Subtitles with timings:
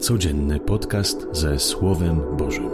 [0.00, 2.70] Codzienny podcast ze Słowem Bożym.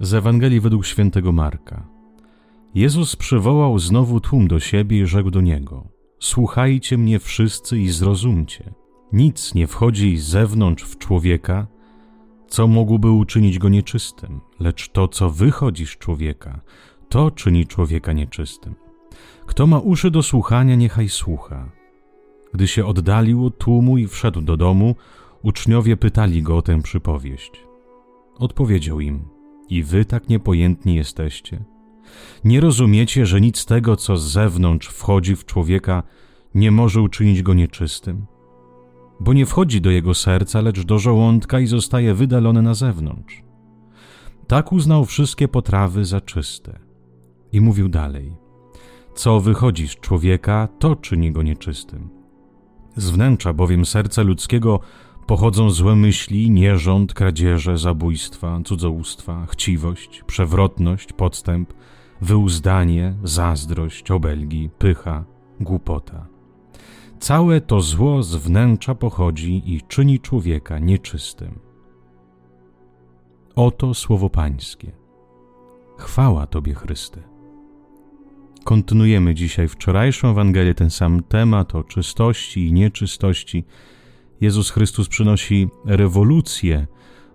[0.00, 1.88] Z Ewangelii według świętego Marka.
[2.74, 5.88] Jezus przywołał znowu tłum do siebie i rzekł do niego:
[6.20, 8.74] Słuchajcie mnie wszyscy i zrozumcie.
[9.12, 11.66] Nic nie wchodzi z zewnątrz w człowieka,
[12.48, 16.60] co mógłby uczynić go nieczystym, lecz to, co wychodzi z człowieka,
[17.08, 18.91] to czyni człowieka nieczystym.
[19.46, 21.70] Kto ma uszy do słuchania, niechaj słucha.
[22.54, 24.94] Gdy się oddalił od tłumu i wszedł do domu,
[25.42, 27.52] uczniowie pytali go o tę przypowieść.
[28.38, 29.24] Odpowiedział im:
[29.68, 31.64] I wy tak niepojętni jesteście?
[32.44, 36.02] Nie rozumiecie, że nic tego, co z zewnątrz wchodzi w człowieka,
[36.54, 38.26] nie może uczynić go nieczystym?
[39.20, 43.42] Bo nie wchodzi do jego serca, lecz do żołądka i zostaje wydalone na zewnątrz.
[44.46, 46.78] Tak uznał wszystkie potrawy za czyste.
[47.52, 48.41] I mówił dalej:
[49.14, 52.08] Co wychodzi z człowieka, to czyni go nieczystym.
[52.96, 54.80] Z wnętrza bowiem serca ludzkiego
[55.26, 61.74] pochodzą złe myśli, nierząd, kradzieże, zabójstwa, cudzołóstwa, chciwość, przewrotność, podstęp,
[62.20, 65.24] wyuzdanie, zazdrość, obelgi, pycha,
[65.60, 66.26] głupota.
[67.18, 71.58] Całe to zło z wnętrza pochodzi i czyni człowieka nieczystym.
[73.56, 74.92] Oto słowo Pańskie.
[75.98, 77.31] Chwała Tobie, Chryste.
[78.64, 83.64] Kontynuujemy dzisiaj wczorajszą Ewangelię, ten sam temat o czystości i nieczystości.
[84.40, 86.86] Jezus Chrystus przynosi rewolucję,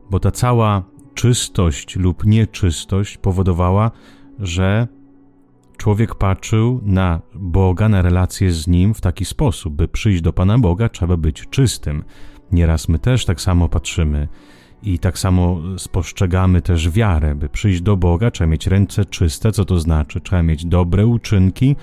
[0.09, 0.83] bo ta cała
[1.13, 3.91] czystość lub nieczystość powodowała,
[4.39, 4.87] że
[5.77, 10.59] człowiek patrzył na Boga, na relację z Nim w taki sposób, by przyjść do Pana
[10.59, 12.03] Boga, trzeba być czystym.
[12.51, 14.27] Nieraz my też tak samo patrzymy
[14.83, 17.35] i tak samo spostrzegamy też wiarę.
[17.35, 19.51] By przyjść do Boga, trzeba mieć ręce czyste.
[19.51, 20.21] Co to znaczy?
[20.21, 21.75] Trzeba mieć dobre uczynki,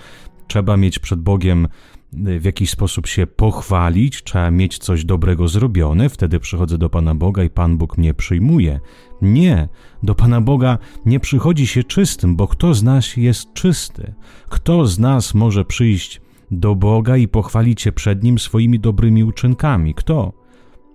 [0.47, 1.67] trzeba mieć przed Bogiem
[2.13, 7.43] w jakiś sposób się pochwalić, trzeba mieć coś dobrego zrobione, wtedy przychodzę do Pana Boga
[7.43, 8.79] i Pan Bóg mnie przyjmuje.
[9.21, 9.69] Nie,
[10.03, 14.13] do Pana Boga nie przychodzi się czystym, bo kto z nas jest czysty?
[14.49, 19.93] Kto z nas może przyjść do Boga i pochwalić się przed Nim swoimi dobrymi uczynkami?
[19.93, 20.44] Kto?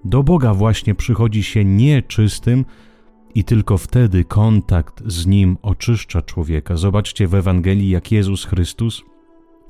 [0.05, 2.65] Do Boga właśnie przychodzi się nieczystym
[3.35, 6.77] i tylko wtedy kontakt z Nim oczyszcza człowieka.
[6.77, 9.03] Zobaczcie w Ewangelii, jak Jezus Chrystus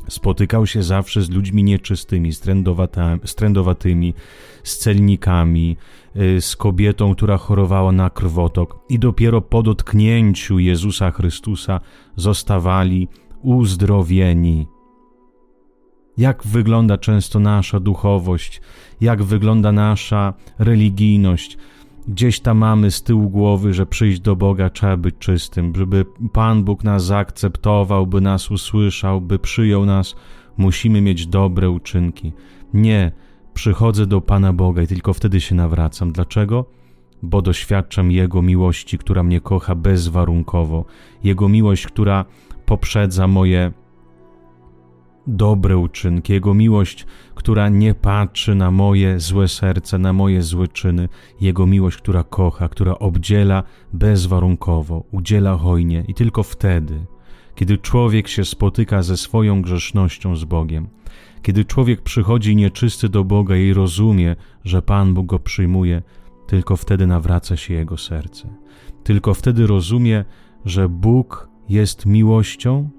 [0.09, 2.33] Spotykał się zawsze z ludźmi nieczystymi,
[3.25, 4.15] z trędowatymi,
[4.63, 5.77] z celnikami,
[6.17, 11.81] y, z kobietą, która chorowała na krwotok, i dopiero po dotknięciu Jezusa Chrystusa
[12.17, 13.09] zostawali
[13.43, 14.67] uzdrowieni.
[16.21, 18.61] Jak wygląda często nasza duchowość,
[19.01, 21.59] jak wygląda nasza religijność,
[22.09, 26.65] gdzieś tam mamy z tyłu głowy, że przyjść do Boga trzeba być czystym, żeby Pan
[26.65, 30.17] Bóg nas zaakceptował, by nas usłyszał, by przyjął nas,
[30.57, 32.33] musimy mieć dobre uczynki.
[32.75, 33.13] Nie,
[33.55, 36.13] przychodzę do Pana Boga i tylko wtedy się nawracam.
[36.13, 36.65] Dlaczego?
[37.23, 40.85] Bo doświadczam Jego miłości, która mnie kocha bezwarunkowo,
[41.25, 42.25] Jego miłość, która
[42.67, 43.73] poprzedza moje
[45.27, 51.09] dobre uczynki, Jego miłość, która nie patrzy na moje złe serce, na moje złe czyny,
[51.41, 57.07] Jego miłość, która kocha, która obdziela bezwarunkowo, udziela hojnie i tylko wtedy,
[57.55, 60.89] kiedy człowiek się spotyka ze swoją grzesznością z Bogiem,
[61.43, 66.03] kiedy człowiek przychodzi nieczysty do Boga i rozumie, że Pan Bóg go przyjmuje,
[66.47, 68.49] tylko wtedy nawraca się jego serce.
[69.05, 70.25] Tylko wtedy rozumie,
[70.65, 72.91] że Bóg jest miłością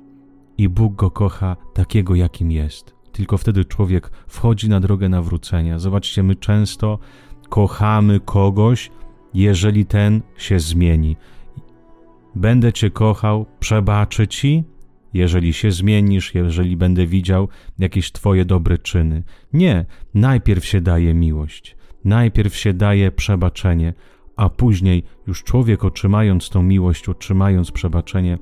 [0.61, 2.95] i Bóg go kocha takiego, jakim jest.
[3.11, 5.79] Tylko wtedy człowiek wchodzi na drogę nawrócenia.
[5.79, 6.99] Zobaczcie, my często
[7.49, 8.91] kochamy kogoś,
[9.33, 11.15] jeżeli ten się zmieni.
[12.35, 14.63] Będę Cię kochał, przebaczę Ci,
[15.13, 17.47] jeżeli się zmienisz, jeżeli będę widział
[17.79, 19.23] jakieś Twoje dobre czyny.
[19.53, 23.93] Nie, najpierw się daje miłość, najpierw się daje przebaczenie,
[24.35, 28.37] a później już człowiek otrzymając tą miłość, otrzymając przebaczenie,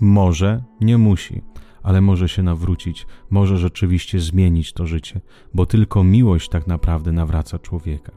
[0.00, 1.42] może, nie musi,
[1.82, 5.20] ale może się nawrócić, może rzeczywiście zmienić to życie,
[5.54, 8.12] bo tylko miłość tak naprawdę nawraca człowieka.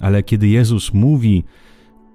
[0.00, 1.44] Ale kiedy Jezus mówi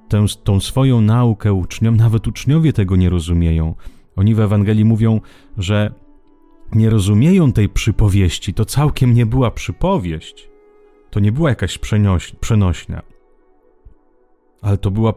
[0.09, 3.75] tę, tą swoją naukę uczniom, nawet uczniowie tego nie rozumieją.
[4.15, 5.21] Oni w Ewangelii mówią,
[5.57, 5.93] że
[6.75, 8.53] nie rozumieją tej przypowieści.
[8.53, 10.49] To całkiem nie była przypowieść.
[11.09, 11.79] To nie była jakaś
[12.39, 13.01] przenośnia.
[14.61, 15.13] Ale to była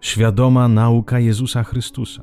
[0.00, 2.22] świadoma nauka Jezusa Chrystusa.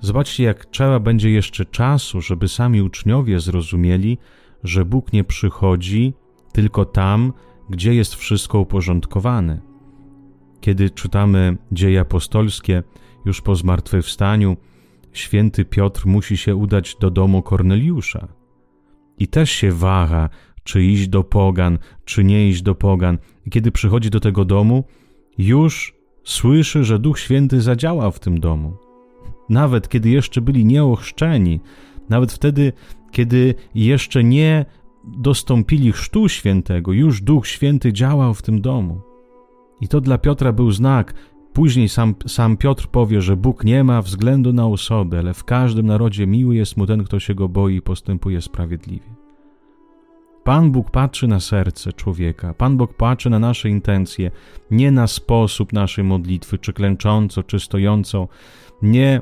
[0.00, 4.18] Zobaczcie, jak trzeba będzie jeszcze czasu, żeby sami uczniowie zrozumieli,
[4.64, 6.14] że Bóg nie przychodzi
[6.52, 7.32] tylko tam,
[7.70, 9.60] gdzie jest wszystko uporządkowane.
[10.60, 12.82] Kiedy czytamy dzieje apostolskie,
[13.24, 14.56] już po zmartwychwstaniu,
[15.12, 18.28] święty Piotr musi się udać do domu Korneliusza,
[19.18, 20.28] i też się waha,
[20.64, 23.18] czy iść do pogan, czy nie iść do pogan.
[23.46, 24.84] I kiedy przychodzi do tego domu,
[25.38, 25.94] już
[26.24, 28.76] słyszy, że Duch Święty zadziałał w tym domu.
[29.48, 31.60] Nawet kiedy jeszcze byli nieochrzczeni,
[32.08, 32.72] nawet wtedy,
[33.10, 34.64] kiedy jeszcze nie
[35.04, 39.00] dostąpili chrztu świętego, już Duch Święty działał w tym domu.
[39.80, 41.14] I to dla Piotra był znak.
[41.52, 45.86] Później sam, sam Piotr powie, że Bóg nie ma względu na osoby, ale w każdym
[45.86, 49.14] narodzie miły jest mu ten, kto się go boi i postępuje sprawiedliwie.
[50.44, 54.30] Pan Bóg patrzy na serce człowieka, Pan Bóg patrzy na nasze intencje,
[54.70, 58.28] nie na sposób naszej modlitwy, czy klęcząco, czy stojąco,
[58.82, 59.20] nie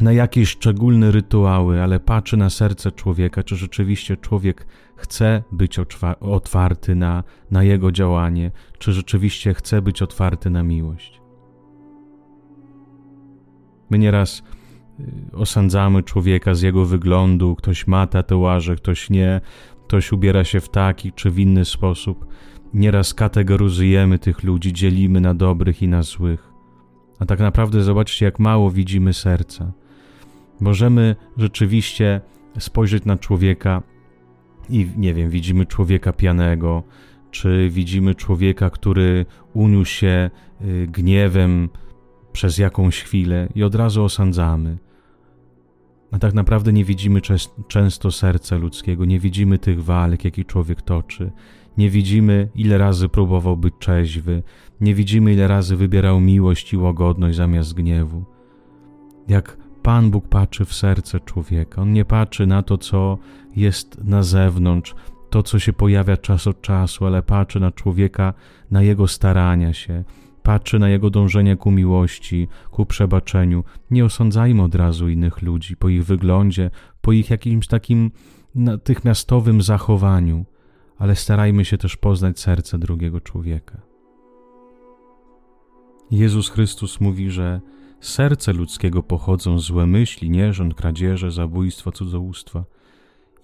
[0.00, 4.66] na jakieś szczególne rytuały, ale patrzy na serce człowieka, czy rzeczywiście człowiek
[4.96, 5.78] chce być
[6.20, 11.20] otwarty na, na jego działanie, czy rzeczywiście chce być otwarty na miłość.
[13.90, 14.42] My nieraz
[15.00, 19.40] y, osądzamy człowieka z jego wyglądu, ktoś ma tatuaże, ktoś nie,
[19.86, 22.26] ktoś ubiera się w taki czy w inny sposób.
[22.74, 26.52] Nieraz kategoryzujemy tych ludzi, dzielimy na dobrych i na złych.
[27.18, 29.72] A tak naprawdę zobaczcie, jak mało widzimy serca.
[30.60, 32.20] Możemy rzeczywiście
[32.58, 33.82] spojrzeć na człowieka
[34.70, 36.82] i nie wiem, widzimy człowieka pijanego,
[37.30, 41.68] czy widzimy człowieka, który uniósł się y, gniewem
[42.32, 44.78] przez jakąś chwilę i od razu osądzamy.
[46.10, 47.20] A tak naprawdę nie widzimy
[47.68, 51.32] często serca ludzkiego, nie widzimy tych walk, jakie człowiek toczy,
[51.78, 54.42] nie widzimy, ile razy próbował być trzeźwy,
[54.80, 58.24] nie widzimy, ile razy wybierał miłość i łagodność zamiast gniewu.
[59.28, 59.56] Jak
[59.88, 61.82] Pan Bóg patrzy w serce człowieka.
[61.82, 63.18] On nie patrzy na to, co
[63.56, 64.94] jest na zewnątrz,
[65.30, 68.34] to, co się pojawia czas od czasu, ale patrzy na człowieka,
[68.70, 70.04] na jego starania się,
[70.42, 73.64] patrzy na jego dążenie ku miłości, ku przebaczeniu.
[73.90, 76.70] Nie osądzajmy od razu innych ludzi po ich wyglądzie,
[77.00, 78.10] po ich jakimś takim
[78.54, 80.44] natychmiastowym zachowaniu,
[80.98, 83.80] ale starajmy się też poznać serce drugiego człowieka.
[86.10, 87.60] Jezus Chrystus mówi, że
[88.00, 92.64] serce ludzkiego pochodzą złe myśli, nierząd, kradzieże, zabójstwo, cudzołóstwa.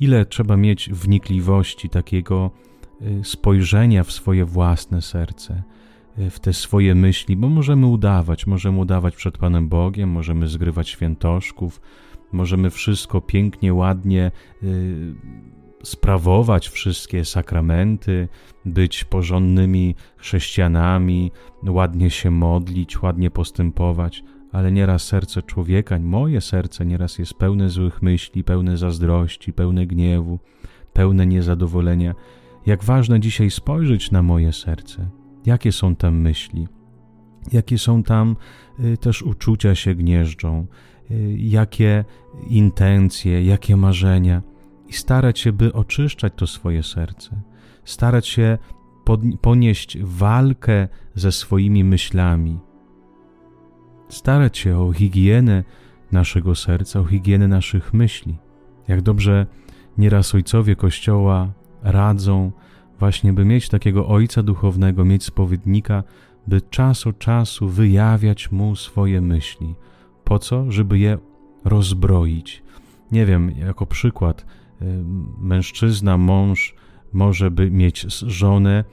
[0.01, 2.51] Ile trzeba mieć wnikliwości, takiego
[3.03, 5.63] y, spojrzenia w swoje własne serce,
[6.19, 10.89] y, w te swoje myśli, bo możemy udawać, możemy udawać przed Panem Bogiem, możemy zgrywać
[10.89, 11.81] świętoszków,
[12.33, 14.31] możemy wszystko pięknie, ładnie
[14.63, 15.15] y,
[15.83, 18.29] sprawować wszystkie sakramenty,
[18.65, 21.31] być porządnymi chrześcijanami,
[21.63, 24.25] ładnie się modlić, ładnie postępować,
[24.55, 30.39] ale nieraz serce człowieka, moje serce nieraz jest pełne złych myśli, pełne zazdrości, pełne gniewu,
[30.93, 32.15] pełne niezadowolenia.
[32.67, 35.11] Jak ważne dzisiaj spojrzeć na moje serce.
[35.47, 36.69] Jakie są tam myśli?
[37.53, 38.37] Jakie są tam
[38.81, 40.67] y, też uczucia się gnieżdżą?
[41.11, 42.05] Y, jakie
[42.49, 44.43] intencje, jakie marzenia?
[44.89, 47.43] I starać się, by oczyszczać to swoje serce.
[47.85, 48.59] Starać się
[49.41, 52.59] ponieść walkę ze swoimi myślami,
[54.09, 55.65] starać się o higienę
[56.13, 58.39] naszego serca, o higienę naszych myśli.
[58.89, 59.47] Jak dobrze
[59.99, 61.53] nieraz ojcowie Kościoła
[61.83, 62.53] radzą,
[62.99, 66.03] właśnie by mieć takiego ojca duchownego, mieć spowiednika,
[66.47, 69.75] by czas od czasu wyjawiać mu swoje myśli.
[70.25, 70.73] Po co?
[70.73, 71.19] Żeby je
[71.65, 72.63] rozbroić.
[73.13, 74.47] Nie wiem, jako przykład,
[74.83, 74.85] y,
[75.39, 76.75] mężczyzna, mąż
[77.13, 78.85] może by mieć żonę,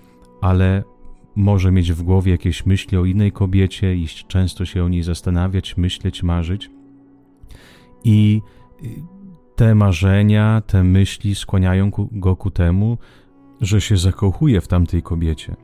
[0.41, 0.83] ale
[1.35, 5.77] może mieć w głowie jakieś myśli o innej kobiecie, iść często się o niej zastanawiać,
[5.77, 6.69] myśleć, marzyć.
[8.03, 8.41] I
[9.55, 12.97] te marzenia, te myśli skłaniają go ku temu,
[13.61, 15.55] że się zakochuje w tamtej kobiecie.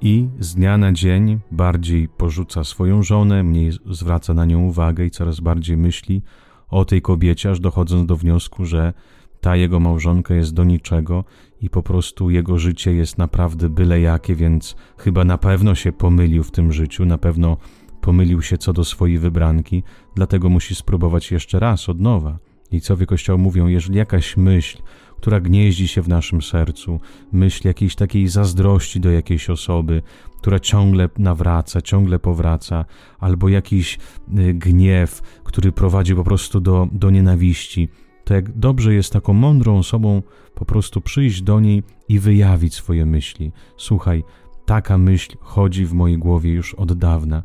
[0.00, 5.10] I z dnia na dzień bardziej porzuca swoją żonę, mniej zwraca na nią uwagę i
[5.10, 6.22] coraz bardziej myśli
[6.68, 8.92] o tej kobiecie, aż dochodząc do wniosku, że
[9.40, 11.24] ta jego małżonka jest do niczego
[11.60, 16.42] i po prostu jego życie jest naprawdę byle jakie, więc chyba na pewno się pomylił
[16.42, 17.56] w tym życiu, na pewno
[18.00, 19.82] pomylił się co do swojej wybranki,
[20.14, 22.38] dlatego musi spróbować jeszcze raz od nowa.
[22.72, 24.78] I co wie Kościoł mówią, jeżeli jakaś myśl,
[25.16, 27.00] która gnieździ się w naszym sercu,
[27.32, 30.02] myśl jakiejś takiej zazdrości do jakiejś osoby,
[30.38, 32.84] która ciągle nawraca, ciągle powraca,
[33.18, 33.98] albo jakiś
[34.38, 37.88] y, gniew, który prowadzi po prostu do, do nienawiści,
[38.26, 40.22] to jak dobrze jest taką mądrą osobą
[40.54, 43.52] po prostu przyjść do niej i wyjawić swoje myśli.
[43.76, 44.24] Słuchaj,
[44.64, 47.42] taka myśl chodzi w mojej głowie już od dawna.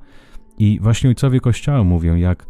[0.58, 2.46] I właśnie ojcowie Kościoła mówią, jak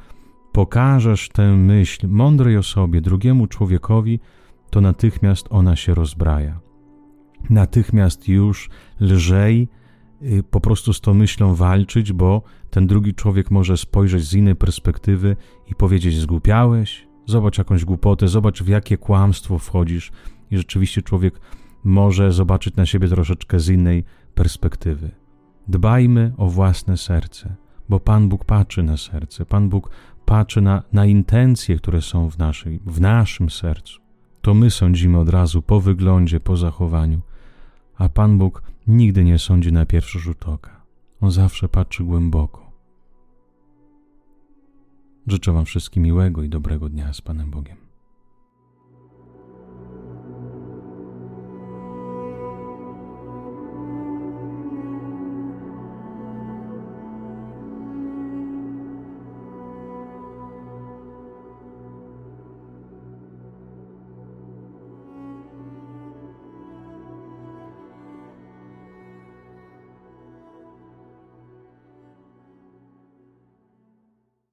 [0.51, 4.19] pokażesz tę myśl mądrej osobie, drugiemu człowiekowi,
[4.69, 6.59] to natychmiast ona się rozbraja.
[7.49, 8.69] Natychmiast już
[8.99, 9.67] lżej
[10.21, 14.55] y, po prostu z tą myślą walczyć, bo ten drugi człowiek może spojrzeć z innej
[14.55, 15.35] perspektywy
[15.67, 20.11] i powiedzieć: Zgłupiałeś, Zobacz jakąś głupotę, zobacz w jakie kłamstwo wchodzisz
[20.51, 21.41] i rzeczywiście człowiek
[21.83, 24.03] może zobaczyć na siebie troszeczkę z innej
[24.35, 25.11] perspektywy.
[25.67, 27.55] Dbajmy o własne serce,
[27.89, 29.89] bo Pan Bóg patrzy na serce, Pan Bóg
[30.25, 34.01] patrzy na, na intencje, które są w, naszej, w naszym sercu.
[34.41, 37.21] To my sądzimy od razu po wyglądzie, po zachowaniu,
[37.97, 40.81] a Pan Bóg nigdy nie sądzi na pierwszy rzut oka.
[41.21, 42.60] On zawsze patrzy głęboko.
[45.27, 47.90] Życzę Wam wszystkim miłego i dobrego dnia z Panem Bogiem.